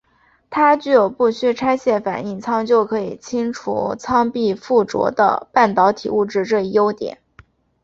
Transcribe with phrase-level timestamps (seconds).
[0.49, 7.19] 它具有不需拆卸反应舱就可以清除舱壁附着的半导体物质这一优点。